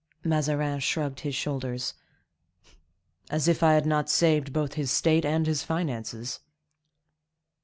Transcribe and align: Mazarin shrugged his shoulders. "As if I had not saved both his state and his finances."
Mazarin 0.23 0.79
shrugged 0.79 1.19
his 1.19 1.35
shoulders. 1.35 1.93
"As 3.29 3.47
if 3.47 3.61
I 3.61 3.73
had 3.73 3.85
not 3.85 4.09
saved 4.09 4.51
both 4.51 4.73
his 4.73 4.89
state 4.89 5.25
and 5.25 5.45
his 5.45 5.61
finances." 5.61 6.39